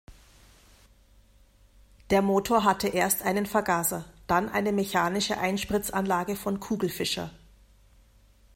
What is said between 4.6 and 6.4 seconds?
mechanische Einspritzanlage